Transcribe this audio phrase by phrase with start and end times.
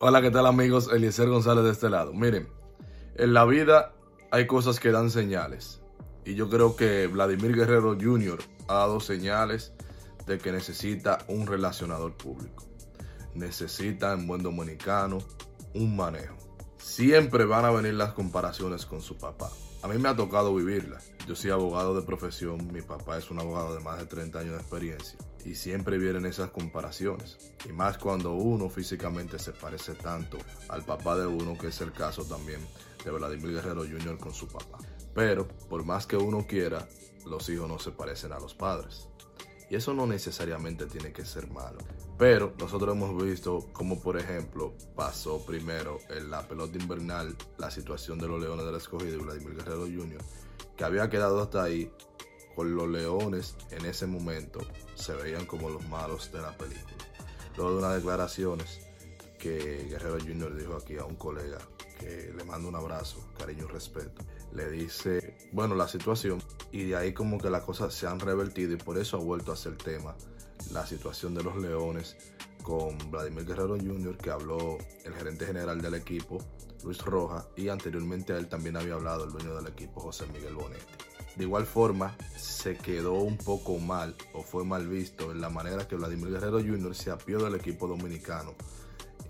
[0.00, 0.88] Hola, ¿qué tal amigos?
[0.92, 2.12] Eliezer González de este lado.
[2.12, 2.48] Miren,
[3.16, 3.94] en la vida
[4.30, 5.82] hay cosas que dan señales.
[6.24, 8.38] Y yo creo que Vladimir Guerrero Jr.
[8.68, 9.72] ha dado señales
[10.24, 12.62] de que necesita un relacionador público.
[13.34, 15.18] Necesita en buen dominicano
[15.74, 16.36] un manejo.
[16.76, 19.50] Siempre van a venir las comparaciones con su papá.
[19.82, 21.10] A mí me ha tocado vivirlas.
[21.26, 24.52] Yo soy abogado de profesión, mi papá es un abogado de más de 30 años
[24.52, 27.38] de experiencia y siempre vienen esas comparaciones.
[27.68, 30.38] Y más cuando uno físicamente se parece tanto
[30.68, 32.60] al papá de uno, que es el caso también
[33.04, 34.18] de Vladimir Guerrero Jr.
[34.18, 34.78] con su papá.
[35.14, 36.88] Pero por más que uno quiera,
[37.26, 39.08] los hijos no se parecen a los padres.
[39.70, 41.78] Y eso no necesariamente tiene que ser malo.
[42.16, 48.18] Pero nosotros hemos visto como por ejemplo pasó primero en la pelota invernal la situación
[48.18, 50.24] de los Leones del Escogido y Vladimir Guerrero Jr
[50.78, 51.90] que había quedado hasta ahí,
[52.58, 54.58] con los leones en ese momento
[54.96, 56.96] se veían como los malos de la película.
[57.56, 58.80] Luego de unas declaraciones
[59.38, 60.56] que Guerrero Jr.
[60.56, 61.58] dijo aquí a un colega
[62.00, 66.42] que le manda un abrazo, cariño y respeto, le dice, bueno, la situación,
[66.72, 69.52] y de ahí como que las cosas se han revertido y por eso ha vuelto
[69.52, 70.16] a ser tema
[70.72, 72.16] la situación de los leones
[72.64, 76.38] con Vladimir Guerrero Jr., que habló el gerente general del equipo,
[76.82, 80.56] Luis Roja, y anteriormente a él también había hablado el dueño del equipo, José Miguel
[80.56, 81.07] Bonetti.
[81.38, 85.86] De igual forma, se quedó un poco mal o fue mal visto en la manera
[85.86, 86.96] que Vladimir Guerrero Jr.
[86.96, 88.56] se apió del equipo dominicano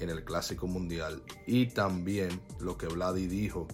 [0.00, 3.68] en el Clásico Mundial y también lo que Vladi dijo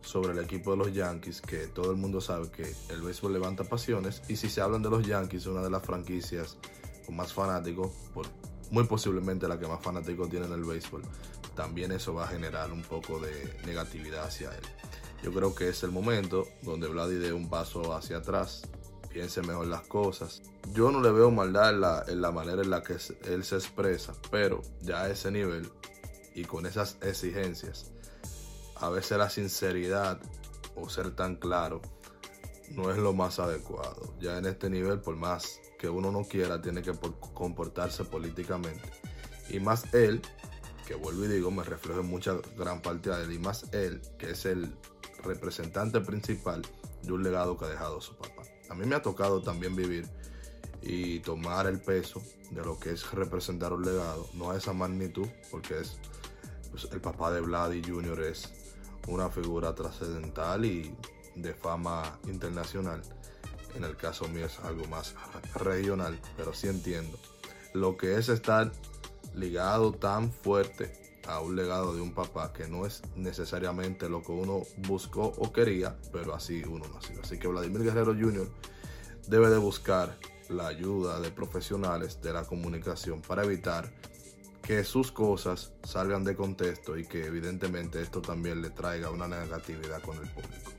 [0.00, 3.64] sobre el equipo de los Yankees, que todo el mundo sabe que el béisbol levanta
[3.64, 6.58] pasiones y si se hablan de los Yankees, una de las franquicias
[7.04, 8.26] con más fanáticos, por
[8.70, 11.02] muy posiblemente la que más fanáticos tiene en el béisbol,
[11.56, 14.62] también eso va a generar un poco de negatividad hacia él.
[15.22, 18.62] Yo creo que es el momento donde Vladi dé un paso hacia atrás,
[19.08, 20.42] piense mejor las cosas.
[20.72, 23.56] Yo no le veo maldad en la, en la manera en la que él se
[23.56, 25.70] expresa, pero ya a ese nivel
[26.34, 27.92] y con esas exigencias,
[28.76, 30.20] a veces la sinceridad
[30.74, 31.80] o ser tan claro
[32.70, 34.14] no es lo más adecuado.
[34.20, 36.92] Ya en este nivel, por más que uno no quiera, tiene que
[37.34, 38.90] comportarse políticamente.
[39.50, 40.22] Y más él,
[40.94, 44.30] vuelvo y digo, me reflejo en mucha gran parte de él, y más él, que
[44.30, 44.74] es el
[45.22, 46.62] representante principal
[47.02, 48.42] de un legado que ha dejado su papá.
[48.70, 50.08] A mí me ha tocado también vivir
[50.82, 55.28] y tomar el peso de lo que es representar un legado, no a esa magnitud,
[55.50, 55.98] porque es
[56.70, 58.20] pues, el papá de Vladi Jr.
[58.22, 58.50] es
[59.06, 60.94] una figura trascendental y
[61.36, 63.02] de fama internacional.
[63.74, 65.14] En el caso mío es algo más
[65.54, 67.18] regional, pero sí entiendo.
[67.72, 68.70] Lo que es estar
[69.34, 70.92] ligado tan fuerte
[71.26, 75.52] a un legado de un papá que no es necesariamente lo que uno buscó o
[75.52, 77.20] quería, pero así uno nació.
[77.22, 78.48] Así que Vladimir Guerrero Jr.
[79.28, 80.16] debe de buscar
[80.48, 83.92] la ayuda de profesionales de la comunicación para evitar
[84.62, 90.00] que sus cosas salgan de contexto y que evidentemente esto también le traiga una negatividad
[90.02, 90.71] con el público.